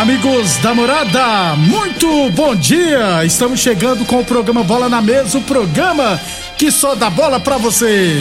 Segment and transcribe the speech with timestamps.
[0.00, 3.22] Amigos da morada, muito bom dia!
[3.22, 6.18] Estamos chegando com o programa Bola na Mesa o programa
[6.56, 8.16] que só dá bola pra você.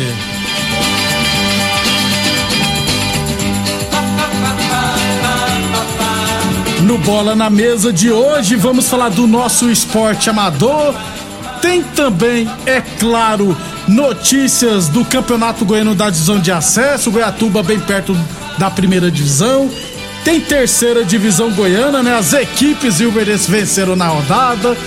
[6.81, 10.93] No Bola na Mesa de hoje, vamos falar do nosso esporte amador.
[11.61, 13.55] Tem também, é claro,
[13.87, 18.13] notícias do Campeonato Goiano da Divisão de Acesso, Goiatuba bem perto
[18.57, 19.71] da primeira divisão.
[20.23, 22.15] Tem terceira divisão goiana, né?
[22.17, 24.77] As equipes Ilverense venceram na rodada.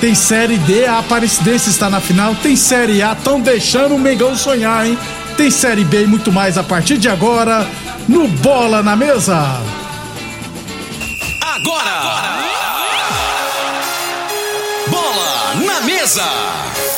[0.00, 2.34] Tem Série D, a Aparecidense está na final.
[2.36, 4.98] Tem Série A, estão deixando o Mengão sonhar, hein?
[5.36, 7.66] Tem Série B e muito mais a partir de agora
[8.08, 9.60] no Bola na Mesa.
[11.40, 12.38] Agora!
[14.88, 16.77] Bola na mesa!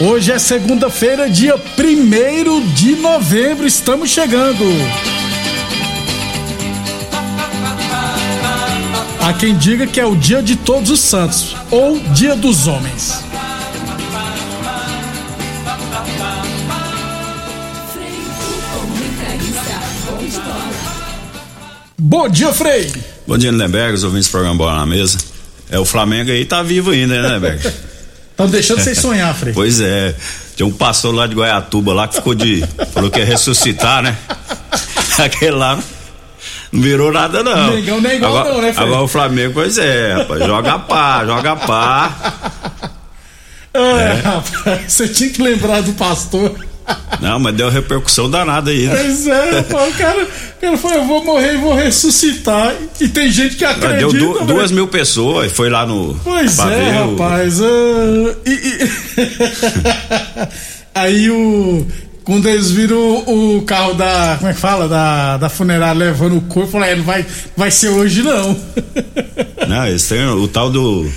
[0.00, 4.64] Hoje é segunda-feira, dia 1 de novembro, estamos chegando.
[9.20, 13.22] Há quem diga que é o dia de todos os santos ou dia dos homens.
[21.96, 22.92] Bom dia, Frei.
[23.28, 25.18] Bom dia, Lindenberg, os ouvintes do programa Bola na Mesa.
[25.70, 27.72] É, o Flamengo aí tá vivo ainda, né, Lindenberg?
[28.34, 29.54] Estão deixando vocês sonhar, Frei.
[29.54, 30.14] pois é.
[30.56, 32.64] Tinha um pastor lá de Goiatuba lá que ficou de.
[32.92, 34.16] falou que ia ressuscitar, né?
[35.18, 35.78] Aquele lá
[36.74, 37.70] não virou nada, não.
[37.70, 38.86] Mengão não é igual agora, não, né, Frei?
[38.86, 40.44] Agora o Flamengo, pois é, rapaz.
[40.44, 42.92] Joga pá, joga pá.
[43.76, 46.54] É, rapaz, você tinha que lembrar do pastor.
[47.20, 48.94] Não, mas deu repercussão danada aí, né?
[48.96, 50.26] Pois é, rapaz, o cara,
[50.60, 52.74] cara falou, eu vou morrer e vou ressuscitar.
[53.00, 53.98] E tem gente que acredita.
[53.98, 54.46] Deu du- né?
[54.46, 56.14] duas mil pessoas, foi lá no.
[56.22, 57.60] Pois é, ver o- rapaz.
[57.62, 58.88] ah, e- e-
[60.94, 61.86] Aí o.
[62.24, 64.36] Quando eles viram o, o carro da.
[64.38, 64.88] Como é que fala?
[64.88, 68.56] Da, da funerária levando o corpo, falaram, é, não vai, vai ser hoje não.
[69.68, 71.10] Não, eles têm o tal do.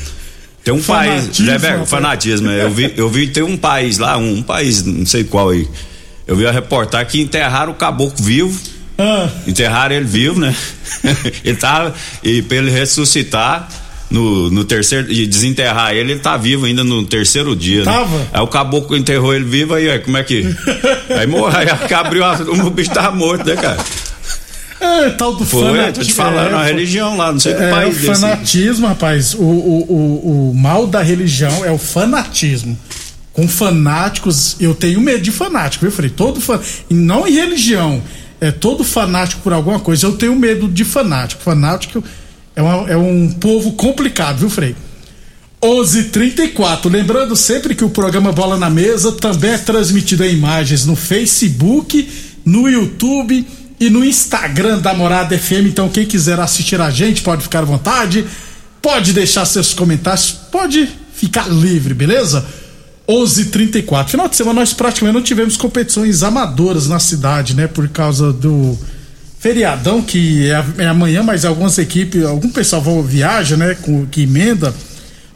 [0.67, 1.89] Tem um país, Fanatismo, rapaz.
[1.89, 2.50] fanatismo.
[2.50, 5.66] Eu vi, eu vi tem um país lá, um, país, não sei qual aí.
[6.28, 8.59] Eu vi a reportagem que enterraram o caboclo vivo.
[8.97, 10.53] Ah, Enterraram ele vivo, né?
[11.45, 11.95] ele tava.
[12.22, 13.69] E pra ele ressuscitar
[14.11, 15.09] no, no terceiro.
[15.09, 17.86] E desenterrar ele, ele tá vivo ainda no terceiro dia.
[17.86, 17.86] né?
[17.86, 18.27] Tava?
[18.33, 20.44] Aí o caboclo enterrou ele vivo, aí, aí como é que.
[21.18, 22.24] aí morreu, aí abriu
[22.65, 23.77] o bicho tava morto, né, cara?
[24.79, 25.94] É, tal do Foi, fanatismo.
[25.94, 28.06] tô te falando, é, uma religião lá, não sei que É, o país desse.
[28.21, 29.33] fanatismo, rapaz.
[29.33, 32.77] O, o, o, o mal da religião é o fanatismo.
[33.33, 36.09] Com fanáticos, eu tenho medo de fanático, viu, Frei?
[36.09, 36.59] Todo fan...
[36.89, 38.01] e Não em religião.
[38.41, 40.06] É todo fanático por alguma coisa.
[40.07, 41.41] Eu tenho medo de fanático.
[41.44, 42.03] Fanático
[42.56, 44.75] é, uma- é um povo complicado, viu, Frei?
[45.62, 46.89] 11:34.
[46.89, 52.07] Lembrando sempre que o programa Bola na Mesa também é transmitido em imagens no Facebook,
[52.45, 53.45] no YouTube
[53.79, 55.68] e no Instagram da Morada FM.
[55.68, 58.25] Então, quem quiser assistir a gente pode ficar à vontade,
[58.81, 62.45] pode deixar seus comentários, pode ficar livre, beleza?
[63.07, 64.09] 11:34.
[64.09, 67.68] Final de semana nós praticamente não tivemos competições amadoras na cidade, né?
[67.68, 68.77] Por causa do
[69.39, 73.75] feriadão que é, é amanhã, mas algumas equipes, algum pessoal viaja, né?
[73.75, 74.74] Com, que emenda.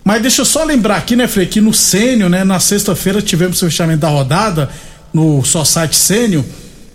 [0.03, 3.61] Mas deixa eu só lembrar aqui, né, Frei, que no Sênio, né, na sexta-feira tivemos
[3.61, 4.67] o fechamento da rodada
[5.13, 6.43] no só site Sênio.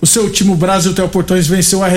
[0.06, 1.88] O seu time, o Brasil Teleportões, venceu a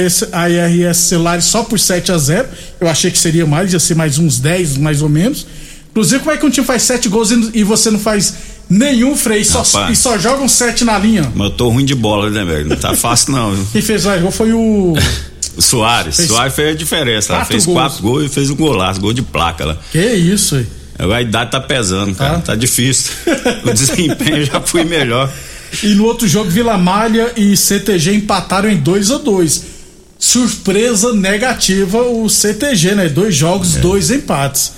[0.50, 2.48] IRS, Celulares só por 7 a 0
[2.82, 5.46] Eu achei que seria mais, ia ser mais uns 10, mais ou menos.
[5.92, 8.34] Inclusive, como é que um time faz 7 gols e, você não faz
[8.68, 9.62] nenhum freio só,
[9.92, 11.32] e só joga um 7 na linha?
[11.36, 12.70] Mas eu tô ruim de bola, né, velho?
[12.70, 13.56] Não tá fácil, não.
[13.72, 14.96] Quem fez mais gol foi o.
[15.56, 16.16] O Soares.
[16.16, 17.34] Fez Soares fez a diferença.
[17.34, 17.78] Quatro fez gols.
[17.78, 19.78] quatro gols e fez um golaço, gol de placa lá.
[19.92, 20.66] que isso aí?
[20.98, 22.36] A idade tá pesando, cara.
[22.36, 22.42] Tá.
[22.42, 23.12] Tá difícil.
[23.66, 25.30] o desempenho já fui melhor.
[25.83, 29.80] E no outro jogo, Vila Malha e CTG empataram em 2 a 2
[30.19, 33.07] Surpresa negativa o CTG, né?
[33.07, 34.74] Dois jogos, dois empates.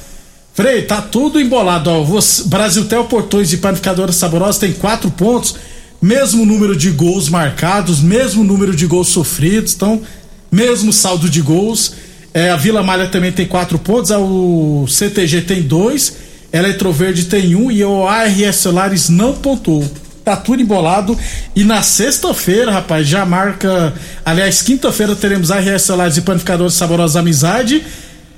[0.53, 1.89] Frei, tá tudo embolado.
[1.89, 2.03] Ó.
[2.03, 5.55] Você, Brasil Tel Portões e Panificadora Saborosa tem quatro pontos,
[5.99, 10.03] mesmo número de gols marcados, mesmo número de gols sofridos, então,
[10.51, 11.93] mesmo saldo de gols.
[12.35, 16.17] É, a Vila Malha também tem quatro pontos, o CTG tem dois,
[16.53, 19.89] Eletroverde tem um e o ARS Solares não pontuou.
[20.23, 21.17] Tá tudo embolado.
[21.55, 23.93] E na sexta-feira, rapaz, já marca.
[24.23, 27.83] Aliás, quinta-feira teremos ARS Solares e Panificadores Saborosa Amizade.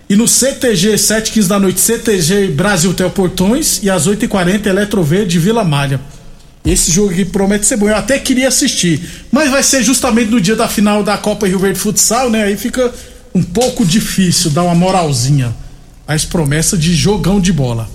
[0.10, 3.82] E no CTG, 7h15 da noite, CTG Brasil Tel Portões.
[3.84, 6.00] E às 8h40, Eletroverde Vila Malha.
[6.66, 7.90] Esse jogo aqui promete ser bom.
[7.90, 9.02] Eu até queria assistir.
[9.30, 12.44] Mas vai ser justamente no dia da final da Copa Rio Verde Futsal, né?
[12.44, 12.94] Aí fica
[13.36, 15.54] um pouco difícil dar uma moralzinha.
[16.08, 17.90] Mas promessa de jogão de bola.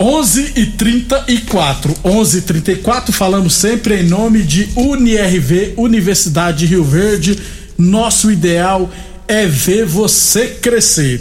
[0.00, 6.84] 11 e 34 11 e 34 falamos sempre em nome de UniRV, Universidade de Rio
[6.84, 7.36] Verde.
[7.76, 8.88] Nosso ideal
[9.26, 11.20] é ver você crescer.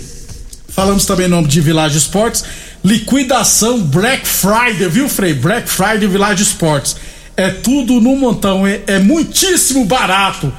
[0.69, 2.43] Falamos também em nome de Village Esportes.
[2.83, 5.33] Liquidação Black Friday, viu, Frei?
[5.33, 6.95] Black Friday Village Esportes.
[7.35, 10.53] É tudo no montão, é, é muitíssimo barato.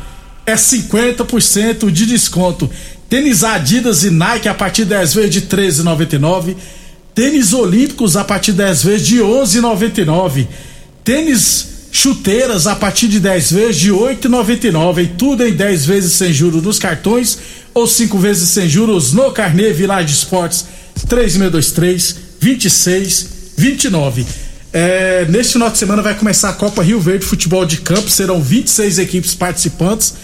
[0.45, 2.69] É 50% de desconto.
[3.09, 6.57] Tênis Adidas e Nike a partir de 10 vezes de R$ 13,99.
[7.19, 10.47] Tênis Olímpicos a partir de 10 vezes de R$ 11,99.
[11.03, 15.03] Tênis chuteiras a partir de 10 vezes de R$ 8,99.
[15.03, 17.37] E tudo em 10 vezes sem juros nos cartões
[17.75, 20.65] ou 5 vezes sem juros no Carnê Village Esportes
[21.09, 24.25] 3623 2629.
[24.73, 28.09] É, neste final de semana vai começar a Copa Rio Verde Futebol de Campo.
[28.09, 30.15] Serão 26 equipes participantes.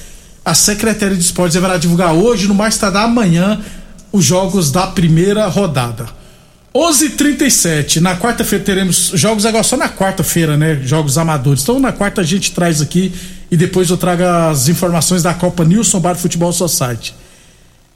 [0.44, 3.61] A Secretaria de Esportes deverá divulgar hoje, no mais tardar amanhã,
[4.12, 6.23] os jogos da primeira rodada.
[6.74, 10.80] 11:37 Na quarta-feira teremos jogos agora só na quarta-feira, né?
[10.82, 11.62] Jogos amadores.
[11.62, 13.12] Então na quarta a gente traz aqui
[13.50, 17.14] e depois eu trago as informações da Copa Nilson Bar Futebol Society.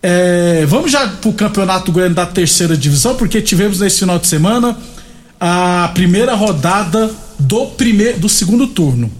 [0.01, 4.77] É, vamos já pro Campeonato Goiano da terceira divisão, porque tivemos nesse final de semana
[5.41, 9.11] a primeira rodada do primeiro do segundo turno.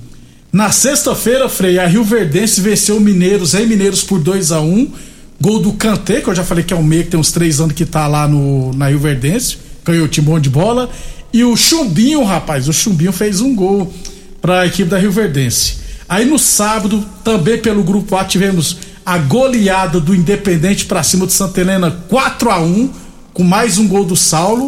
[0.53, 4.93] Na sexta-feira, Frei, a Rio Verdense venceu Mineiros em Mineiros por 2 a 1
[5.41, 7.61] Gol do Kanté, que eu já falei que é um meio que tem uns três
[7.61, 9.59] anos que tá lá no, na Rio Verdense.
[9.85, 10.91] Ganhou o bom de bola.
[11.33, 13.93] E o Chumbinho, rapaz, o Chumbinho fez um gol
[14.41, 15.77] para a equipe da Rio Verdense.
[16.09, 21.33] Aí no sábado, também pelo grupo A, tivemos a goleada do Independente para cima de
[21.33, 22.91] Santa Helena 4 a 1
[23.33, 24.67] com mais um gol do Saulo.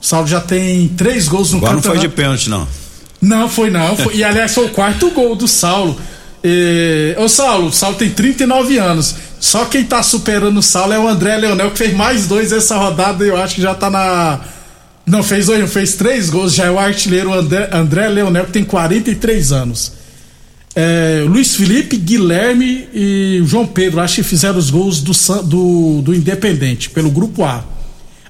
[0.00, 2.08] O Saulo já tem três gols no Agora não foi campeonato.
[2.08, 2.68] de pênalti, não.
[3.20, 3.96] Não, foi não.
[3.96, 5.98] Foi- e aliás, foi o quarto gol do Saulo.
[6.42, 9.14] E, ô Saulo, o Saulo tem 39 anos.
[9.40, 12.76] Só quem tá superando o Saulo é o André Leonel, que fez mais dois essa
[12.76, 14.40] rodada e eu acho que já tá na.
[15.06, 16.54] Não, fez dois, não, fez três gols.
[16.54, 19.92] Já é o artilheiro André, André Leonel, que tem 43 anos.
[20.76, 26.14] É, Luiz Felipe, Guilherme e João Pedro, acho que fizeram os gols do, do, do
[26.14, 27.64] Independente, pelo grupo A.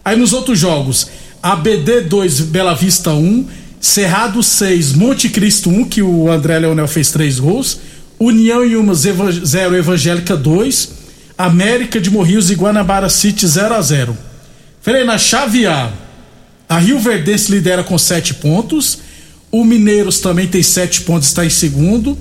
[0.04, 1.08] Aí nos outros jogos,
[1.42, 3.46] ABD 2, Bela Vista 1,
[3.80, 7.80] Cerrado 6, Monte Cristo 1, que o André Leonel fez três gols,
[8.18, 10.99] União e Umas 0, Evangélica 2,
[11.44, 14.18] América de Morrinhos e Guanabara City 0 a 0
[14.82, 15.90] Falei na chave A,
[16.78, 18.98] Rio Verdense lidera com 7 pontos,
[19.50, 22.16] o Mineiros também tem 7 pontos, está em segundo,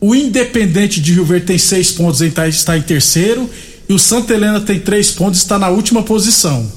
[0.00, 3.48] o Independente de Rio Verde tem 6 pontos, está em terceiro,
[3.88, 6.70] e o Santa Helena tem 3 pontos, está na última posição.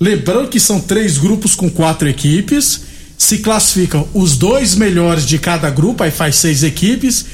[0.00, 2.80] Lembrando que são três grupos com quatro equipes.
[3.18, 7.26] Se classificam os dois melhores de cada grupo, aí faz seis equipes,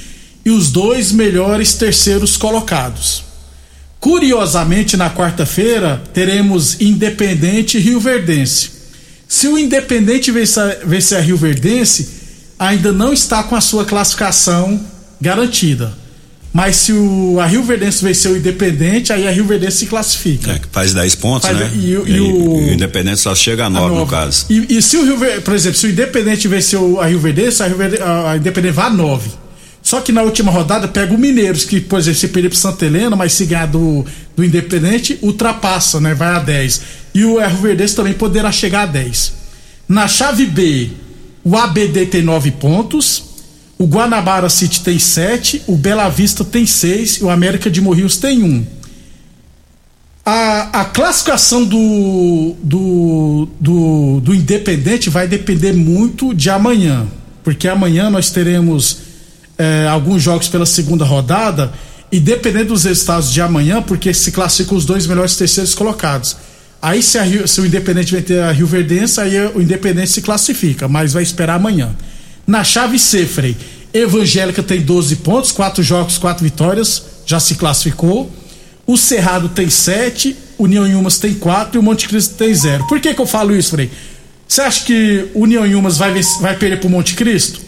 [0.45, 3.26] e os dois melhores terceiros colocados.
[4.11, 8.71] Curiosamente, na quarta-feira, teremos Independente e Rio Verdense.
[9.27, 12.09] Se o Independente vencer, vencer a Rio Verdense,
[12.57, 14.81] ainda não está com a sua classificação
[15.21, 15.93] garantida.
[16.53, 20.53] Mas se o, a Rio Verdense vencer o Independente, aí a Rio Verdense se classifica.
[20.53, 21.69] É, que faz 10 pontos, Faz- né?
[21.75, 24.47] e o- E, e o- o Independente só chega a 9 no caso.
[24.49, 27.67] E, e se o Rio por exemplo, se o Independente vencer a Rio Verdense, a,
[27.67, 29.31] Rio Verde, a, a Independente vai a 9.
[29.87, 32.85] Só que na última rodada pega o Mineiros, que, por exemplo, se perder pro Santa
[32.85, 36.13] Helena, mas se ganhar do, do Independente, ultrapassa, né?
[36.13, 36.83] Vai a 10.
[37.15, 39.33] E o Erro Verdes também poderá chegar a 10.
[39.89, 40.91] Na chave B,
[41.45, 43.27] o ABD tem 9 pontos,
[43.79, 48.17] o Guanabara City tem 7, o Bela Vista tem 6 e o América de Morrinhos
[48.17, 48.67] tem 1.
[50.25, 57.07] A, a classificação do, do, do, do Independente vai depender muito de amanhã,
[57.45, 59.06] porque amanhã nós teremos
[59.59, 61.73] é, alguns jogos pela segunda rodada
[62.11, 66.37] e dependendo dos resultados de amanhã, porque se classificam os dois melhores terceiros colocados.
[66.81, 70.23] Aí se, a, se o Independente vai ter a Rio Verdense, aí o Independente se
[70.23, 71.95] classifica, mas vai esperar amanhã.
[72.47, 73.57] Na chave C, Frei,
[73.93, 78.31] Evangélica tem 12 pontos, quatro jogos, quatro vitórias, já se classificou.
[78.87, 82.87] O Cerrado tem 7, União Yumas tem 4 e o Monte Cristo tem 0.
[82.87, 83.91] Por que, que eu falo isso, Frei?
[84.47, 87.61] Você acha que União Yumas vai, vai perder pro Monte Cristo?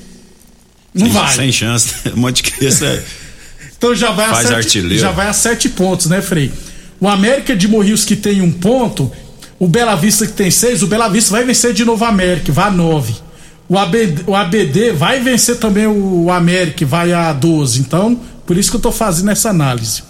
[0.95, 1.35] Não sem, vai.
[1.35, 1.95] Sem chance.
[2.14, 3.02] Monte Cristo é.
[3.76, 4.99] Então já vai, Faz a sete, artilheiro.
[4.99, 6.50] já vai a sete pontos, né, Frei?
[7.00, 9.11] O América de Morrios que tem um ponto,
[9.59, 12.52] o Bela Vista que tem seis, o Bela Vista vai vencer de novo o América,
[12.52, 13.14] vai a nove.
[13.68, 17.80] O ABD, o ABD vai vencer também o América, vai a 12.
[17.80, 20.02] Então, por isso que eu tô fazendo essa análise.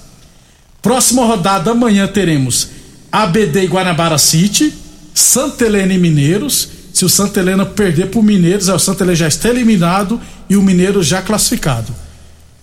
[0.80, 2.68] Próxima rodada, amanhã teremos
[3.10, 4.72] ABD e Guanabara City,
[5.12, 6.68] Santa Helena e Mineiros.
[6.94, 10.56] Se o Santa Helena perder pro Mineiros, é, o Santa Helena já está eliminado e
[10.56, 11.94] o Mineiro já classificado.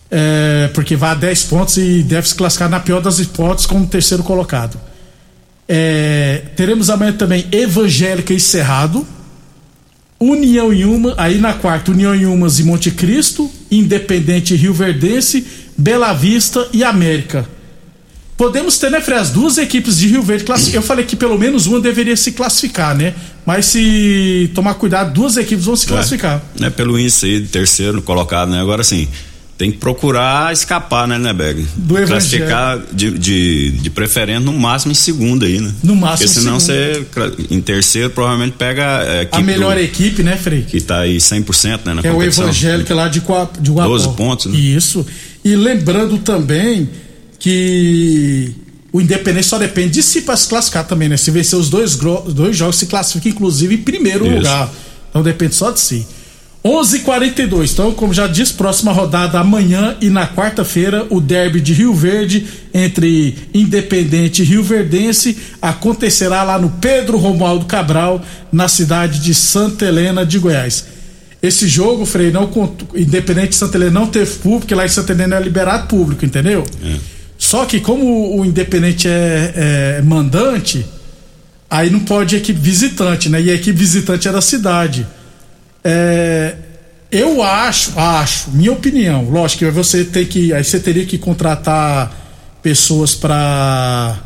[0.10, 3.88] É, porque vai a 10 pontos e deve se classificar na pior das hipóteses como
[3.88, 4.80] terceiro colocado.
[5.68, 9.06] É, teremos amanhã também Evangélica e Cerrado,
[10.20, 15.46] União e Uma, aí na quarta, União e Umas e Monte Cristo, Independente Rio Verdense,
[15.78, 17.48] Bela Vista e América.
[18.38, 20.84] Podemos ter, né, Frei, as duas equipes de Rio Verde classificadas.
[20.84, 23.14] Eu falei que pelo menos uma deveria se classificar, né?
[23.46, 26.42] Mas se tomar cuidado, duas equipes vão se classificar.
[26.58, 28.60] É, né, pelo índice aí de terceiro colocado, né?
[28.60, 29.08] Agora sim,
[29.58, 31.66] tem que procurar escapar, né, Nebeg?
[31.78, 35.72] Do Classificar de, de, de preferência no máximo em segunda aí, né?
[35.82, 37.06] No máximo Porque senão você,
[37.50, 40.64] em terceiro, provavelmente pega é, a melhor do- equipe, né, Frei?
[40.64, 42.44] que tá aí 100%, né, na é o competição.
[42.44, 43.88] evangélico lá de, Coa- de Guapó.
[43.92, 44.60] 12 pontos, né?
[44.60, 45.06] Isso.
[45.46, 46.90] E lembrando também
[47.40, 48.52] que
[48.92, 51.18] o Independente só depende de si para se classificar também, né?
[51.18, 54.36] Se vencer os dois, dois jogos, se classifica inclusive em primeiro Isso.
[54.36, 54.72] lugar.
[55.10, 56.08] Então depende só de si.
[56.66, 57.74] 11:42.
[57.74, 62.48] Então, como já disse, próxima rodada amanhã e na quarta-feira o derby de Rio Verde
[62.74, 68.20] entre Independente e Rio Verdense acontecerá lá no Pedro Romualdo Cabral,
[68.52, 70.86] na cidade de Santa Helena de Goiás.
[71.40, 72.50] Esse jogo, Frei, não
[72.96, 76.26] Independente de Santa Helena não teve público, porque lá em Santa Helena é liberado público,
[76.26, 76.66] entendeu?
[77.46, 80.84] Só que como o Independente é, é mandante,
[81.70, 83.40] aí não pode equipe visitante, né?
[83.40, 85.06] E a equipe visitante é da cidade.
[85.84, 86.56] É,
[87.12, 92.12] eu acho, acho, minha opinião, lógico que você tem que, aí você teria que contratar
[92.64, 94.18] pessoas para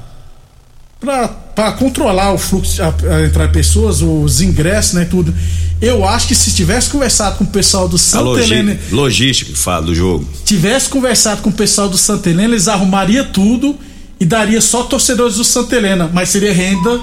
[1.01, 5.35] para controlar o fluxo, a, a entrar pessoas, os ingressos, né, tudo.
[5.81, 9.57] Eu acho que se tivesse conversado com o pessoal do Santa logi- Helena, logística que
[9.57, 10.27] fala do jogo.
[10.45, 13.77] tivesse conversado com o pessoal do Santa Helena, eles arrumaria tudo
[14.19, 16.99] e daria só torcedores do Santa Helena, mas seria renda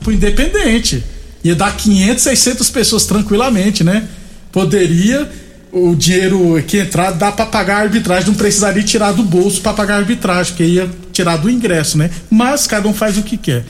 [0.00, 1.04] pro Independente.
[1.44, 4.08] Ia dar 500, 600 pessoas tranquilamente, né?
[4.50, 5.30] Poderia
[5.70, 9.74] o dinheiro que entrar dá para pagar a arbitragem, não precisaria tirar do bolso para
[9.74, 12.10] pagar a arbitragem, porque ia tirar do ingresso, né?
[12.30, 13.64] Mas cada um faz o que quer.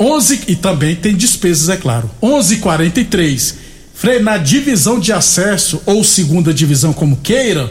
[0.00, 2.10] 11 e também tem despesas, é claro.
[2.22, 3.54] 11:43.
[3.92, 7.70] Frei, na divisão de acesso ou segunda divisão, como queira,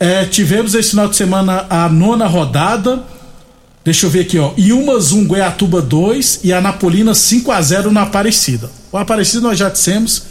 [0.00, 3.04] é, tivemos esse final de semana a nona rodada.
[3.84, 4.52] Deixa eu ver aqui, ó.
[4.58, 8.68] Iumas 1, Goiatuba 2 e Anapolina 5 a 0 na Aparecida.
[8.90, 10.24] O Aparecida nós já dissemos,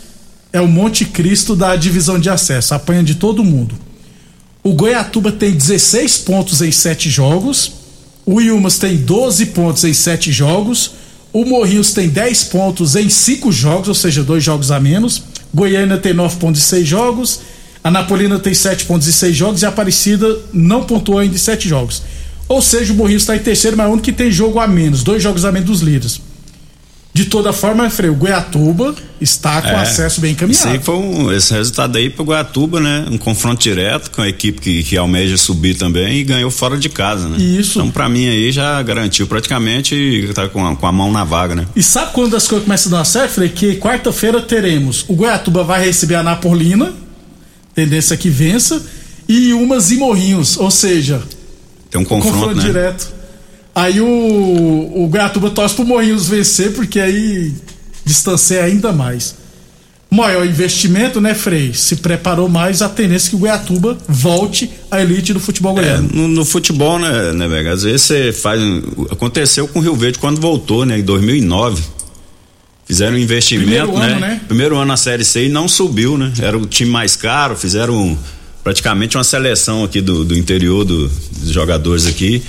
[0.52, 3.76] é o Monte Cristo da divisão de acesso, apanha de todo mundo.
[4.62, 7.72] O Goiatuba tem 16 pontos em 7 jogos.
[8.26, 10.92] O Ilmas tem 12 pontos em 7 jogos.
[11.32, 15.24] O Morrinhos tem 10 pontos em 5 jogos, ou seja, dois jogos a menos.
[15.54, 17.42] Goiânia tem 9 pontos em 6 jogos.
[17.84, 19.62] A Napolina tem 7 pontos em 6 jogos.
[19.62, 22.02] E a Aparecida não pontuou ainda em 7 jogos.
[22.48, 24.68] Ou seja, o Morrinhos está em terceiro, mas é o único que tem jogo a
[24.68, 26.20] menos, dois jogos a menos dos líderes.
[27.20, 30.82] De toda forma, Frei, o Goiatuba está com É, acesso bem encaminhado.
[30.82, 33.06] foi um, esse resultado aí pro Guatuba, né?
[33.12, 36.88] Um confronto direto com a equipe que, que almeja subir também e ganhou fora de
[36.88, 37.36] casa, né?
[37.38, 37.78] Isso.
[37.78, 41.26] Então, pra mim aí já garantiu praticamente e tá com a, com a mão na
[41.26, 41.68] vaga, né?
[41.76, 43.50] E sabe quando as coisas começam a dar certo, Frei?
[43.50, 46.94] Que quarta-feira teremos o Goiatuba vai receber a Napolina,
[47.76, 48.82] tendência que vença,
[49.28, 51.22] e umas e Morrinhos, ou seja,
[51.92, 52.64] Tem um confronto, confronto né?
[52.64, 53.19] direto.
[53.82, 57.54] Aí o, o Goiatuba torce pro Morrinhos vencer, porque aí
[58.06, 59.36] distancia ainda mais.
[60.12, 61.72] maior investimento, né, Frei?
[61.74, 66.10] Se preparou mais a tendência que o Goiatuba volte à elite do futebol É, goiano.
[66.14, 67.74] no, no futebol, né, né, Vega?
[67.74, 68.60] Às vezes você faz.
[69.12, 70.98] Aconteceu com o Rio Verde quando voltou, né?
[71.00, 71.82] Em 2009.
[72.86, 74.06] Fizeram um investimento, Primeiro né?
[74.14, 74.42] ano, né?
[74.48, 76.34] Primeiro ano na Série C e não subiu, né?
[76.42, 78.18] Era o time mais caro, fizeram
[78.64, 82.42] praticamente uma seleção aqui do, do interior do- dos jogadores aqui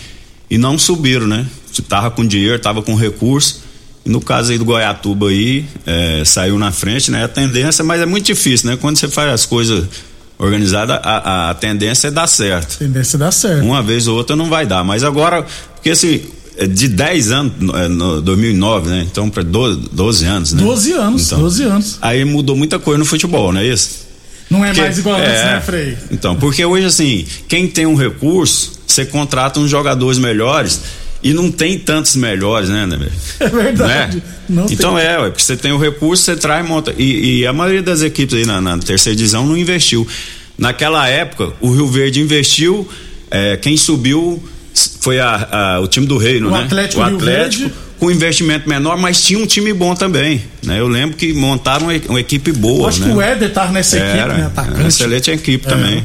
[0.50, 1.46] e não subiram, né?
[1.88, 3.62] Tava com dinheiro, tava com recurso.
[4.04, 7.24] E no caso aí do Goiatuba aí, é, saiu na frente, né?
[7.24, 8.76] A tendência, mas é muito difícil, né?
[8.80, 9.84] Quando você faz as coisas
[10.38, 12.78] organizadas, a, a- a tendência é dar certo.
[12.78, 13.62] Tendência dá certo.
[13.64, 14.82] Uma vez ou outra não vai dar.
[14.84, 16.24] Mas agora, porque esse.
[16.56, 19.06] é De 10 anos, no- é, no 2009, né?
[19.10, 20.62] Então, para 12, 12 anos, né?
[20.62, 21.98] 12 anos, Então, 12 anos.
[22.02, 24.08] Aí mudou muita coisa no futebol, não é isso?
[24.50, 25.96] Não é Porque- mais igual antes, é, né, Frei?
[26.10, 30.80] Então, porque hoje, assim, quem tem um recurso, você contrata uns jogadores melhores
[31.22, 32.96] e não tem tantos melhores, né, né?
[32.96, 33.12] velho?
[33.40, 34.16] É verdade.
[34.16, 34.22] Né?
[34.48, 34.74] Não tem.
[34.74, 36.94] então é, ué, porque você tem o recurso, você traz e monta.
[36.96, 40.06] E, e a maioria das equipes aí na, na terceira divisão não investiu.
[40.58, 42.88] Naquela época, o Rio Verde investiu,
[43.30, 44.42] é, quem subiu
[45.00, 46.62] foi a- a- o time do Reino, O né?
[46.64, 47.74] Atlético o Rio Atlético, Verde.
[47.98, 50.42] com investimento menor, mas tinha um time bom também.
[50.62, 50.80] Né?
[50.80, 52.82] Eu lembro que montaram uma, uma equipe boa.
[52.84, 53.06] Eu acho né?
[53.08, 54.38] que o Éder tava nessa equipe, Era, né?
[54.40, 54.86] era Atacante.
[54.88, 56.04] excelente equipe também.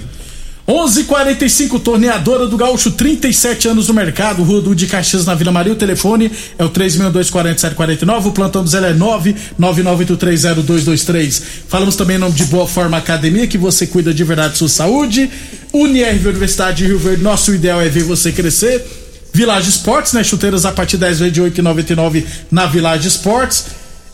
[0.68, 5.74] 11:45 torneadora do Gaúcho, 37 anos no mercado, Rua do de Caxias na Vila Maria.
[5.74, 11.40] O telefone é o 3624749, o plantão do Zé é 999830223.
[11.68, 14.70] Falamos também em nome de Boa Forma Academia, que você cuida de verdade de sua
[14.70, 15.30] saúde.
[15.72, 18.84] UniRV Universidade de Rio Verde, nosso ideal é ver você crescer.
[19.32, 20.24] Village Esportes, né?
[20.24, 23.66] Chuteiras a partir 10 vezes de 8,99 na Village Esportes.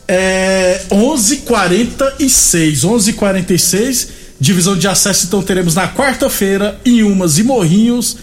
[0.06, 4.21] É 11:46, 11:46.
[4.42, 8.18] Divisão de acesso então teremos na quarta-feira em Umas e Morrinhos,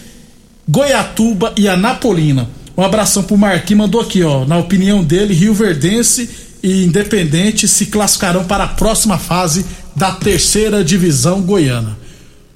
[0.67, 2.49] Goiatuba e Anapolina.
[2.77, 6.29] Um abração pro Marquinhos, mandou aqui, ó, na opinião dele, Rio Verdense
[6.61, 11.97] e Independente se classificarão para a próxima fase da terceira divisão goiana.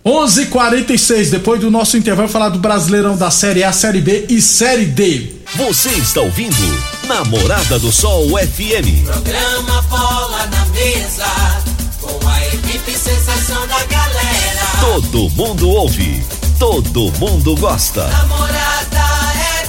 [0.05, 4.87] 11:46 depois do nosso intervalo falar do Brasileirão da Série A, Série B e Série
[4.87, 5.35] D.
[5.55, 6.57] Você está ouvindo
[7.07, 9.05] Namorada do Sol FM.
[9.05, 11.72] Programa Bola na Mesa,
[12.03, 14.61] com a equipe sensação da galera.
[14.81, 16.21] Todo mundo ouve,
[16.59, 18.05] todo mundo gosta.
[18.07, 19.03] Namorada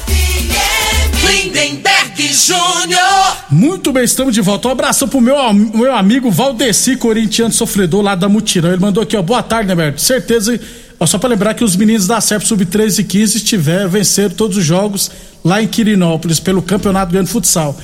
[0.07, 1.31] FM.
[1.31, 3.37] Lindenberg Júnior.
[3.51, 4.69] Muito bem, estamos de volta.
[4.69, 8.71] Um abraço pro meu, meu amigo Valdeci, corintiano sofredor lá da Mutirão.
[8.71, 9.23] Ele mandou aqui, ó.
[9.23, 10.01] Boa tarde, né, Berto?
[10.01, 10.59] Certeza.
[10.99, 14.57] Ó, só pra lembrar que os meninos da SEP Sub-13 e 15 estiveram, venceram todos
[14.57, 15.11] os jogos
[15.45, 17.77] lá em Quirinópolis pelo Campeonato Grande Futsal.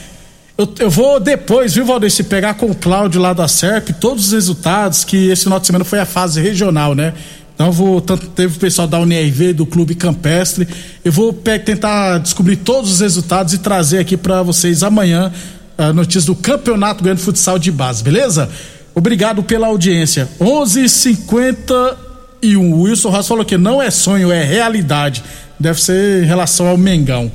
[0.60, 4.32] Eu, eu vou depois, viu, Valdeci, pegar com o Cláudio lá da SERP todos os
[4.32, 7.14] resultados, que esse final de semana foi a fase regional, né?
[7.54, 10.68] Então vou, tanto teve o pessoal da UNRV, do Clube Campestre,
[11.02, 15.32] eu vou pe- tentar descobrir todos os resultados e trazer aqui pra vocês amanhã
[15.78, 18.50] a notícia do Campeonato Grande Futsal de Base, beleza?
[18.94, 20.28] Obrigado pela audiência.
[20.40, 22.72] 11:51.
[22.72, 25.22] O Wilson Ross falou que não é sonho, é realidade.
[25.58, 27.30] Deve ser em relação ao Mengão.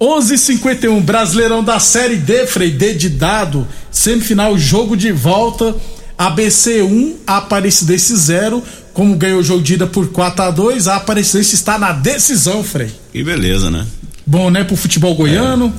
[0.00, 5.74] 11:51 Brasileirão da Série D, Frei D de dado, semifinal jogo de volta.
[6.18, 8.62] ABC 1, Aparecidense 0.
[8.94, 12.64] Como ganhou o jogo de ida por 4 a 2 a Aparecidense está na decisão,
[12.64, 12.90] Frei.
[13.12, 13.86] Que beleza, né?
[14.26, 15.72] Bom, né, pro futebol goiano.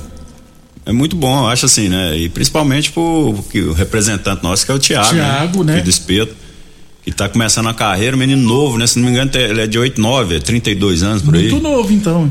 [0.86, 2.16] É muito bom, eu acho assim, né?
[2.16, 5.10] E principalmente pro que o representante nosso, que é o Thiago.
[5.10, 5.74] Thiago, né?
[5.74, 6.34] Aqui do Espeto.
[7.04, 8.86] Que tá começando a carreira, um menino novo, né?
[8.86, 11.50] Se não me engano, ele é de 8, 9, é 32 anos por aí.
[11.50, 12.30] Muito novo, então.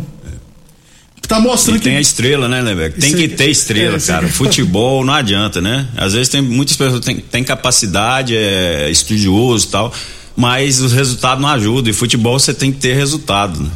[1.28, 2.02] Tá mostrando E tem a que.
[2.02, 3.00] estrela, né, Lebeck?
[3.00, 4.28] Tem que ter estrela, é, cara.
[4.28, 5.88] Futebol não adianta, né?
[5.98, 9.94] Às vezes tem muitas pessoas que têm tem capacidade, é estudioso e tal,
[10.36, 11.92] mas os resultados não ajudam.
[11.92, 13.60] E futebol você tem que ter resultado.
[13.62, 13.70] Né?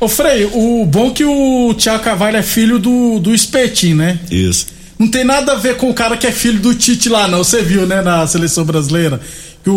[0.00, 4.18] Ô, Frei, o bom é que o Thiago Carvalho é filho do, do Espetinho, né?
[4.28, 4.66] Isso.
[4.98, 7.44] Não tem nada a ver com o cara que é filho do Tite lá, não.
[7.44, 9.20] Você viu, né, na seleção brasileira?
[9.62, 9.74] Que o,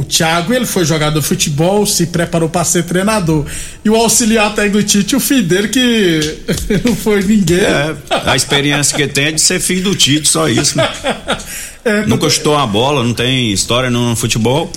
[0.00, 3.46] o, Thiago, ele foi jogador de futebol, se preparou para ser treinador.
[3.82, 6.20] E o auxiliar técnico do Tite, o filho dele, que
[6.84, 7.60] não foi ninguém.
[7.60, 10.76] É, a experiência que tem é de ser filho do Tite, só isso.
[10.76, 10.88] Né?
[11.84, 14.70] É, Nunca chutou uma bola, não tem história no futebol.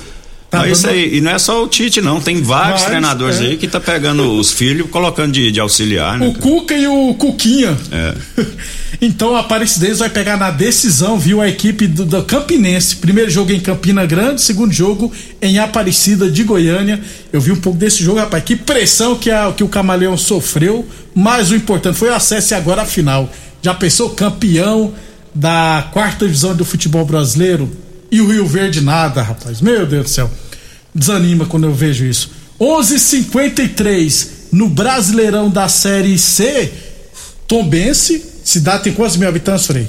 [0.51, 2.19] Tá Mas isso aí, e não é só o Tite, não.
[2.19, 3.45] Tem vários, Vários, treinadores é.
[3.45, 6.27] aí que tá pegando os filhos colocando de, de auxiliar, né?
[6.27, 7.77] O Cuca e o Cuquinha.
[7.89, 8.13] É.
[9.03, 11.41] Então a Aparecidense vai pegar na decisão, viu?
[11.41, 12.97] A equipe do, do Campinense.
[12.97, 15.11] Primeiro jogo em Campina Grande, segundo jogo
[15.41, 17.01] em Aparecida de Goiânia.
[17.33, 18.43] Eu vi um pouco desse jogo, rapaz.
[18.43, 20.85] Que pressão que, a, que o Camaleão sofreu.
[21.15, 23.27] Mas o importante foi o acesso e agora a final.
[23.59, 24.93] Já pensou campeão
[25.33, 27.71] da quarta divisão do futebol brasileiro?
[28.11, 29.61] E o Rio Verde nada, rapaz.
[29.61, 30.29] Meu Deus do céu.
[30.93, 32.31] Desanima quando eu vejo isso.
[32.59, 36.71] 11:53 no Brasileirão da Série C.
[37.47, 39.87] Tombense, cidade tem quantos mil habitantes, Frei?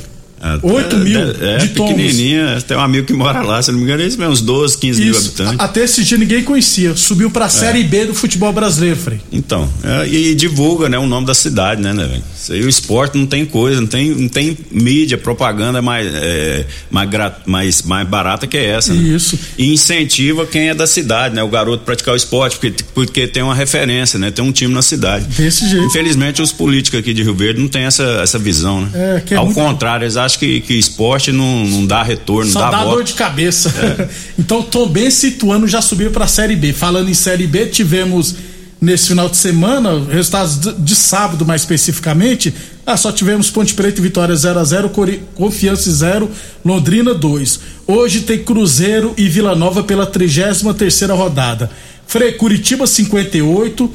[0.62, 1.92] 8 mil é, de é tombos.
[1.94, 5.00] pequenininha, tem um amigo que mora lá, se não me engano, eles uns 12, 15
[5.00, 5.28] mil Isso.
[5.28, 5.60] habitantes.
[5.60, 6.96] Até esse dia ninguém conhecia.
[6.96, 9.20] Subiu pra Série B do futebol brasileiro, Frei.
[9.30, 12.22] Então, é, e divulga, né, o nome da cidade, né, né, velho?
[12.36, 16.66] Isso aí, o esporte não tem coisa, não tem, não tem mídia, propaganda mais, é,
[16.90, 17.08] mais,
[17.46, 19.00] mais, mais barata que essa, né?
[19.14, 19.38] Isso.
[19.56, 23.42] E incentiva quem é da cidade, né, o garoto praticar o esporte, porque, porque tem
[23.42, 25.26] uma referência, né, tem um time na cidade.
[25.26, 25.86] Desse jeito.
[25.86, 28.90] Infelizmente, os políticos aqui de Rio Verde não têm essa, essa visão, né?
[28.94, 32.50] É, que é Ao muito- contrário, eles acham que, que esporte não, não dá retorno,
[32.50, 33.68] Só dá, dá dor de cabeça.
[33.70, 34.08] É.
[34.38, 36.72] então, Tom Benz e Ituano já subiu pra Série B.
[36.72, 38.34] Falando em Série B, tivemos
[38.82, 42.52] nesse final de semana, resultados de, sábado mais especificamente,
[42.84, 46.28] ah, só tivemos Ponte Preta e Vitória 0 a 0 Cori- Confiança 0,
[46.64, 47.60] Londrina 2.
[47.86, 51.70] Hoje tem Cruzeiro e Vila Nova pela 33 terceira rodada.
[52.08, 53.88] Frei Curitiba 58,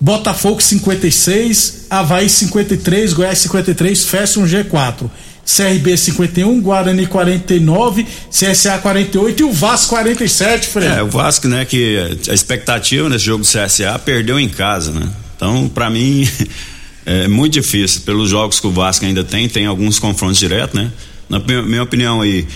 [0.00, 5.10] Botafogo 56, Havaí 53, Goiás 53, fecha um G4.
[5.44, 10.88] CRB 51, Guarani 49, CSA 48 e o Vasco 47, Frei.
[10.88, 15.08] É, o Vasco, né, que a expectativa nesse jogo do CSA perdeu em casa, né?
[15.36, 16.28] Então, pra mim,
[17.04, 18.02] é muito difícil.
[18.02, 20.90] Pelos jogos que o Vasco ainda tem, tem alguns confrontos diretos, né?
[21.28, 22.46] Na minha, opinião aí,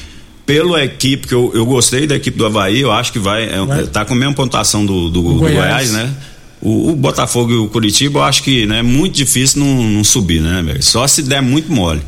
[0.44, 3.87] pela equipe que eu, eu gostei da equipe do Havaí, eu acho que vai, é,
[3.90, 5.90] tá com a mesma pontuação do, do, do Goiás.
[5.90, 5.92] Goiás.
[5.92, 6.14] né?
[6.61, 10.05] O, o Botafogo e o Curitiba, eu acho que né, é muito difícil não, não
[10.05, 10.83] subir, né, velho?
[10.83, 12.01] Só se der muito mole.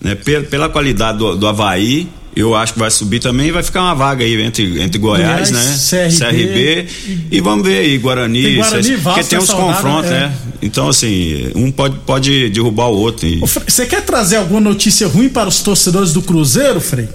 [0.00, 0.14] Né?
[0.50, 3.94] Pela, qualidade do, do Havaí, eu acho que vai subir também e vai ficar uma
[3.94, 6.08] vaga aí entre, entre Goiás, Goiás, né?
[6.10, 6.86] CRB,
[7.30, 10.20] e vamos ver aí, Guarani, Tem Guarani, Vasco porque tem nessa rodada, confrontos, é.
[10.20, 10.32] né?
[10.60, 13.26] Então, assim, um pode, pode derrubar o outro.
[13.26, 17.08] e- Você quer trazer alguma notícia ruim para os torcedores do Cruzeiro, Frei?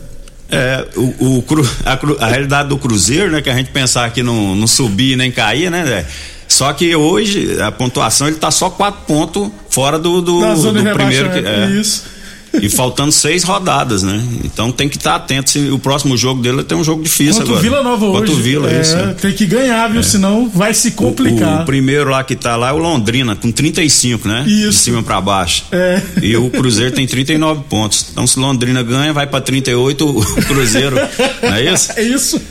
[0.50, 3.42] É, o, o cru- a, cru- a realidade do Cruzeiro, né?
[3.42, 5.86] Que a gente pensar que não, não subia nem caía, né?
[5.86, 6.06] Zé?
[6.48, 11.30] Só que hoje a pontuação ele tá só quatro pontos fora do, do, do primeiro.
[11.30, 11.70] Que, é.
[11.80, 12.04] Isso.
[12.54, 14.22] E faltando seis rodadas, né?
[14.44, 15.50] Então tem que estar atento.
[15.52, 17.62] Se o próximo jogo dele tem um jogo difícil Contra o agora.
[17.70, 18.18] Vila Nova hoje.
[18.20, 18.96] Contra o Vila, é, isso.
[18.98, 19.14] é.
[19.14, 20.04] Tem que ganhar, viu?
[20.04, 21.62] Senão vai se O, complicar.
[21.62, 24.44] o primeiro lá que tá lá é o Londrina, com 35, né?
[24.48, 24.68] Isso.
[24.70, 25.64] De cima pra baixo.
[25.72, 26.02] É.
[26.22, 28.08] E o Cruzeiro tem 39 pontos.
[28.12, 30.96] Então se Londrina ganha, vai pra 38 o Cruzeiro.
[31.42, 31.92] Não é isso?
[31.96, 32.42] É isso.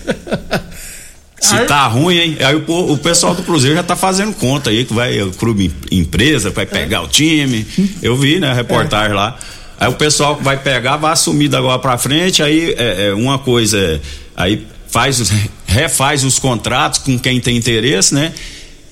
[1.40, 2.36] Se Aí- tá ruim, hein?
[2.40, 5.72] Aí o, o pessoal do Cruzeiro já tá fazendo conta aí, que vai o clube
[5.90, 7.66] em- empresa, vai pegar o time.
[8.02, 9.38] Eu vi, né, a reportagem lá.
[9.81, 13.14] Aí o pessoal que vai pegar vai assumir da agora pra frente, aí é, é
[13.14, 13.99] uma coisa, é,
[14.37, 15.33] aí faz, os-
[15.66, 18.33] refaz os contratos com quem tem interesse, né?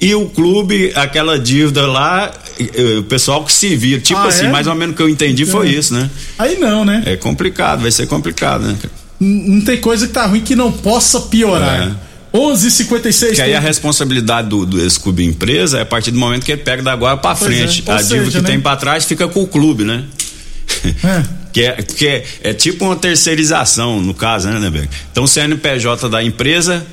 [0.01, 2.33] E o clube, aquela dívida lá,
[2.99, 4.49] o pessoal que se vira, tipo Ah, assim, é?
[4.49, 5.73] mais ou menos o que eu entendi foi É.
[5.73, 6.09] isso, né?
[6.39, 7.03] Aí não, né?
[7.05, 8.77] É complicado, vai ser complicado, né?
[9.21, 11.89] Não tem coisa que tá ruim que não possa piorar.
[11.89, 12.09] É.
[12.39, 16.45] 11:56 Que aí a responsabilidade do, do esse clube empresa é a partir do momento
[16.45, 17.83] que ele pega da agora frente.
[17.87, 18.43] é, ou a dívida que né?
[18.51, 20.05] tem pra trás fica com o clube, né?
[21.05, 21.23] É.
[21.53, 24.89] que é, que é, é tipo uma terceirização, no caso, né, Nebeck?
[25.11, 26.87] Então o CNPJ da empresa,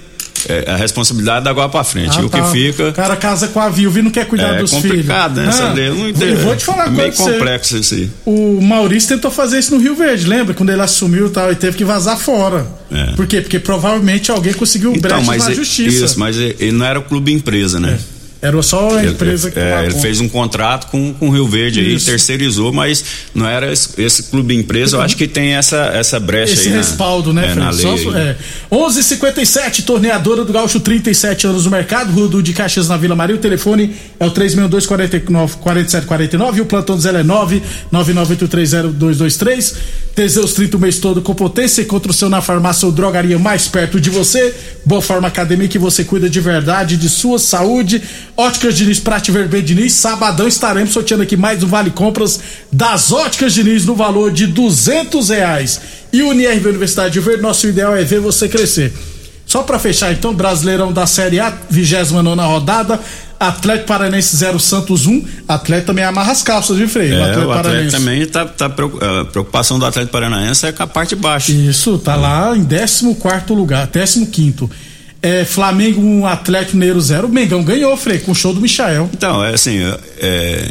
[0.47, 2.17] é, a responsabilidade da agora pra frente.
[2.17, 2.41] Ah, e o tá.
[2.41, 2.89] que fica.
[2.89, 4.85] O cara casa com a viúva e não quer cuidar É dos filhos.
[4.87, 5.49] complicado, né?
[5.51, 6.37] Ah, não entendo.
[6.41, 8.09] vou te falar é meio complexo isso aí.
[8.25, 10.53] O Maurício tentou fazer isso no Rio Verde, lembra?
[10.53, 12.67] Quando ele assumiu e tal, e teve que vazar fora.
[12.91, 13.15] É.
[13.15, 13.41] Por quê?
[13.41, 16.05] Porque provavelmente alguém conseguiu Então, brechas mas na ele- justiça.
[16.05, 17.97] isso, mas ele ele não era clube empresa, né?
[18.45, 21.47] Era só a Ele- empresa que é, ele fez um contrato com, com o Rio
[21.47, 23.03] Verde aí, terceirizou, mas
[23.33, 26.73] não era esse, esse clube empresa, eu acho que tem essa, essa brecha Esse aí.
[26.73, 27.81] na- respaldo, né, é, na lei.
[28.03, 28.35] Só- é.
[28.71, 33.35] 11:57 torneadora do Gaúcho, 37 anos no mercado, Rua do de Caxias na Vila Maria.
[33.35, 39.75] O telefone é o 362 49 4749 e o plantão do Zé é 9 99830223.
[40.15, 41.81] Teseus 30 o mês todo com potência.
[41.81, 44.53] Encontra o seu na farmácia ou drogaria mais perto de você.
[44.85, 48.01] Boa Forma Academia que você cuida de verdade de sua saúde.
[48.37, 49.93] Óticas Diniz, Prate Vermelho Diniz.
[49.93, 52.39] Sabadão estaremos sorteando aqui mais um Vale Compras
[52.71, 55.79] das Óticas Diniz no valor de 200 reais.
[56.11, 58.93] E o UniRV Universidade de Verde, nosso ideal é ver você crescer.
[59.45, 62.99] Só pra fechar então, Brasileirão da Série A, 29 rodada,
[63.39, 65.23] Atlético Paranense 0 Santos 1.
[65.47, 67.13] Atlético também amarra as calças, viu, Freire?
[67.15, 70.87] É, o Atlético também tá, tá preocu- a preocupação do Atlético Paranaense é com a
[70.87, 71.51] parte de baixo.
[71.51, 73.05] Isso, tá lá em 14
[73.53, 74.69] lugar, 15.
[75.25, 77.25] É, Flamengo 1, Atlético Mineiro 0.
[77.25, 79.09] O Mengão ganhou, Frei, com o show do Michael.
[79.11, 79.79] Então, é assim,
[80.19, 80.69] é,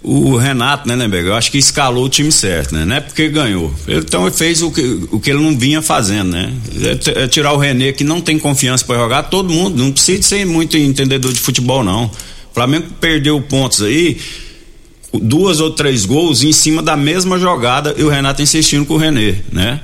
[0.00, 2.84] o Renato, né, Lemberg, eu acho que escalou o time certo, né?
[2.84, 3.74] Não é porque ganhou.
[3.88, 6.52] Então ele fez o que, o que ele não vinha fazendo, né?
[7.16, 10.22] É é tirar o René, que não tem confiança para jogar, todo mundo, não precisa
[10.22, 12.04] ser muito entendedor de futebol, não.
[12.04, 14.18] O Flamengo perdeu pontos aí,
[15.12, 18.98] duas ou três gols em cima da mesma jogada e o Renato insistindo com o
[18.98, 19.80] René, né?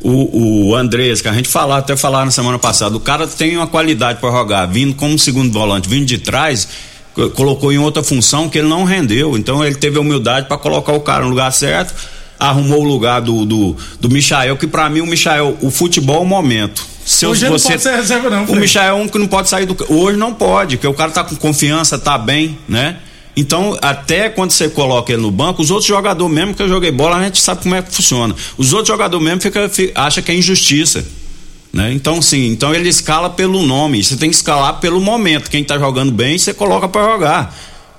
[0.00, 3.56] O, o Andrés, que a gente falar, até falar na semana passada, o cara tem
[3.56, 6.68] uma qualidade para jogar, vindo como segundo volante, vindo de trás,
[7.14, 9.36] co- colocou em outra função que ele não rendeu.
[9.36, 11.92] Então ele teve a humildade para colocar o cara no lugar certo.
[12.38, 16.20] arrumou o lugar do, do, do Michael, que pra mim o Michael, o futebol é
[16.20, 16.86] o momento.
[17.04, 18.54] Se eu- Hoje ele não pode ser reserva, não, O.
[18.54, 19.76] Michael é um que não pode sair do.
[19.88, 22.98] Hoje não pode, porque o cara tá com confiança, tá bem, né?
[23.40, 26.90] Então, até quando você coloca ele no banco, os outros jogadores mesmo que eu joguei
[26.90, 28.34] bola, a gente sabe como é que funciona.
[28.56, 31.04] Os outros jogadores mesmo fica, fi- acha que é injustiça.
[31.72, 31.92] Né?
[31.92, 34.02] Então, sim, então ele escala pelo nome.
[34.02, 35.50] Você tem que escalar pelo momento.
[35.50, 37.56] Quem tá jogando bem, você coloca pra jogar.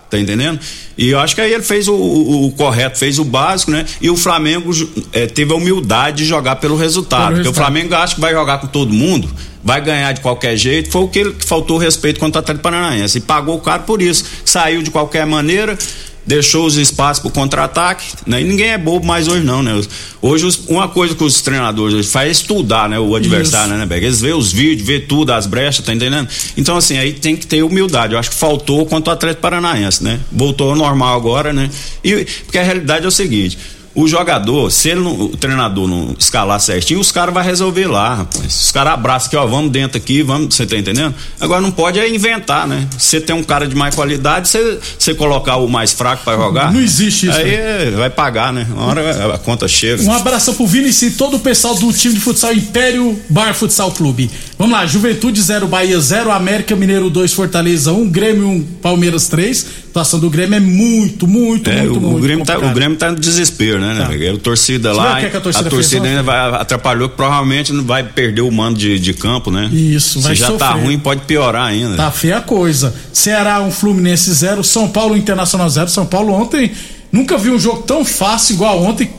[0.10, 0.60] Tá entendendo?
[0.97, 3.86] E eu acho que aí ele fez o, o- o correto, fez o básico, né?
[4.02, 4.71] E o Flamengo
[5.13, 7.19] eh, teve a humildade de jogar pelo resultado.
[7.19, 7.63] Pelo porque resultado.
[7.63, 9.30] o Flamengo acha que vai jogar com todo mundo,
[9.63, 10.89] vai ganhar de qualquer jeito.
[10.91, 13.17] Foi o que, faltou respeito contra o Atlético Paranaense.
[13.17, 14.23] E pagou o caro por isso.
[14.45, 15.77] Saiu de qualquer maneira,
[16.25, 18.05] deixou os espaços pro contra-ataque.
[18.25, 18.41] Né?
[18.41, 19.81] E ninguém é bobo mais hoje, não, né?
[20.21, 22.99] Hoje, os- uma coisa que os treinadores hoje fazem é estudar, né?
[22.99, 24.03] O adversário, né, Beck?
[24.03, 26.27] Eles vê os vídeos, vê tudo, as brechas, tá entendendo?
[26.55, 28.13] Então, assim, aí tem que ter humildade.
[28.13, 30.19] Eu acho que faltou contra o Atlético Paranaense, né?
[30.31, 31.69] Voltou ao normal agora, né?
[32.03, 33.57] E, porque a realidade é o seguinte.
[33.99, 38.15] O jogador, se ele não, o treinador não escalar certinho, os caras vão resolver lá,
[38.15, 38.63] rapaz.
[38.63, 41.13] Os caras abraçam aqui, ó, vamos dentro aqui, vamos, você tá entendendo?
[41.38, 42.88] Agora não pode é inventar, né?
[42.97, 46.71] Você tem um cara de mais qualidade, você colocar o mais fraco pra jogar.
[46.71, 47.88] Não existe isso, Aí né?
[47.88, 48.65] é, vai pagar, né?
[48.71, 50.01] Uma hora a conta chega.
[50.01, 53.91] Um abração pro Vini e todo o pessoal do time de futsal Império Bar Futsal
[53.91, 54.31] Clube.
[54.59, 59.57] Vamos lá, Juventude 0, Bahia 0, América Mineiro 2, Fortaleza 1, Grêmio 1, Palmeiras 3.
[59.57, 62.73] A situação do Grêmio é muito, muito, É, muito, o, muito o Grêmio tá, o.
[62.73, 64.01] Grêmio tá no desespero, né, né?
[64.01, 64.07] Tá.
[64.09, 64.35] velho?
[64.35, 66.09] A torcida Você lá, que é que a torcida fez ontem?
[66.09, 69.69] ainda vai, atrapalhou, provavelmente não vai perder o mando de, de campo, né?
[69.71, 70.83] Isso, vai Se já tá sofrer.
[70.83, 71.95] ruim, pode piorar ainda.
[71.95, 72.93] Tá feia a coisa.
[73.13, 75.87] Ceará 1, Fluminense 0, São Paulo Internacional 0.
[75.89, 76.69] São Paulo ontem
[77.13, 79.09] nunca vi um jogo tão fácil igual ontem.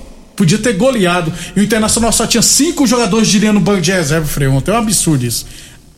[0.40, 1.30] Podia ter goleado.
[1.54, 4.48] E o Internacional só tinha cinco jogadores de linha no banco de reserva, Frei.
[4.48, 5.44] Ontem é um absurdo isso.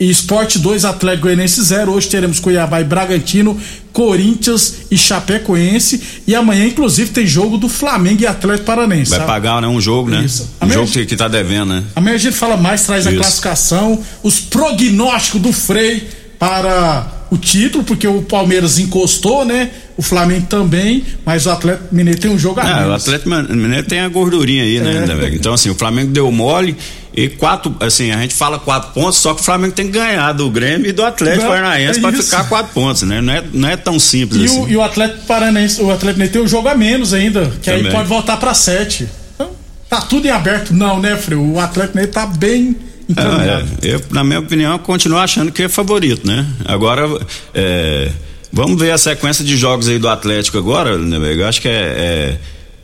[0.00, 1.92] E Sport 2, Atlético Goianiense 0.
[1.92, 3.56] Hoje teremos Cuiabá e Bragantino,
[3.92, 6.02] Corinthians e Chapecoense.
[6.26, 9.10] E amanhã, inclusive, tem jogo do Flamengo e Atlético Paranense.
[9.10, 9.30] Vai sabe?
[9.30, 9.68] pagar, né?
[9.68, 10.24] Um jogo, né?
[10.24, 10.50] Isso.
[10.60, 11.84] Um jogo a gente- que, tá devendo, né?
[11.94, 13.20] Amanhã a gente fala mais, traz a Isso.
[13.20, 19.70] classificação, os prognósticos do Frei para o título, porque o Palmeiras encostou, né?
[19.96, 22.92] O Flamengo também, mas o Atlético Mineiro tem um jogo a Ah, o.
[22.92, 25.06] Atlético Mineiro tem a gordurinha aí, né, É.
[25.14, 25.30] né?
[25.32, 26.76] Então, assim, o Flamengo deu mole
[27.14, 30.32] e quatro, assim, a gente fala quatro pontos, só que o Flamengo tem que ganhar
[30.32, 32.22] do Grêmio e do Atlético Paranaense é isso.
[32.22, 33.20] ficar quatro pontos, né?
[33.22, 34.60] Não é, não é tão simples E assim.
[34.64, 37.70] o, e o Atlético Paranaense, o Atlético Mineiro tem um jogo a menos ainda, que
[37.70, 37.92] aí Também.
[37.92, 39.08] pode voltar para sete.
[39.34, 39.50] Então,
[39.88, 40.74] tá tudo em aberto.
[40.74, 41.38] Não, né, Frei?
[41.38, 42.76] O Atlético Mineiro tá bem
[43.16, 43.68] Não, encaminhado.
[43.82, 46.46] é, eu, na minha opinião, continuo achando que é favorito, né?
[46.64, 47.08] Agora,
[47.54, 48.10] é,
[48.52, 51.16] vamos ver a sequência de jogos aí do Atlético agora, né?
[51.34, 52.38] Eu acho que é,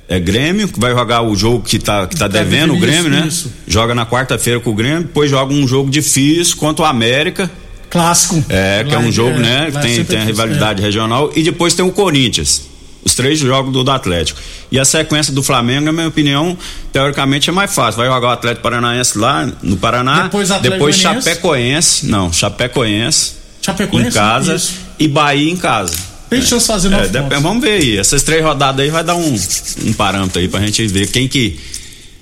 [0.09, 2.79] é, é Grêmio, que vai jogar o jogo que tá, que tá Tá devendo, o
[2.79, 3.27] Grêmio, isso, né?
[3.27, 3.53] isso.
[3.67, 7.51] Joga na quarta-feira com o Grêmio, depois joga um jogo difícil contra o América.
[7.91, 8.45] Clássico.
[8.49, 9.71] É, que é um jogo, é, né?
[9.71, 11.33] Que tem, tem a é rivalidade regional.
[11.35, 12.69] E depois tem o Corinthians.
[13.05, 14.39] Os três jogos do, do Atlético.
[14.71, 16.57] E a sequência do Flamengo, na minha opinião,
[16.93, 17.99] teoricamente é mais fácil.
[17.99, 20.25] Vai jogar o Atlético Paranaense lá no Paraná.
[20.25, 20.97] Depois Atlético depois.
[20.97, 22.07] Chapecoense.
[22.07, 23.33] Não, Chapecoense.
[23.63, 24.55] Chapecoense, em casa.
[24.55, 24.73] isso.
[24.99, 25.97] E Bahia em casa.
[26.29, 27.43] Tem chance de fazer É, nove dep- pontos.
[27.43, 27.97] vamos ver aí.
[27.99, 29.39] Essas três rodadas aí vai dar um,
[29.87, 31.59] um parâmetro aí pra gente ver quem que.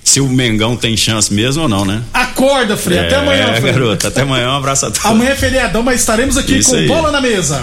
[0.05, 2.01] Se o Mengão tem chance mesmo ou não, né?
[2.15, 3.01] Acorda, Frei.
[3.01, 3.73] Até amanhã, É, Frei.
[3.73, 4.07] garoto.
[4.07, 4.51] Até amanhã.
[4.53, 5.05] Um abraço a todos.
[5.05, 6.87] Amanhã é feriadão, mas estaremos aqui Isso com aí.
[6.87, 7.63] bola na mesa.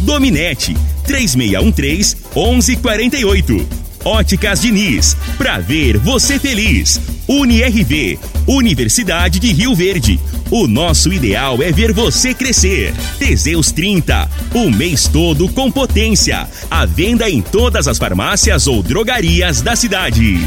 [0.00, 3.66] Dominete, 3613-1148.
[4.04, 7.00] Óticas Diniz, pra ver você feliz.
[7.26, 10.20] UniRV, Universidade de Rio Verde.
[10.48, 12.94] O nosso ideal é ver você crescer.
[13.18, 16.48] Teseus 30, o mês todo com potência.
[16.70, 20.38] A venda em todas as farmácias ou drogarias da cidade.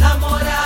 [0.00, 0.65] Namorada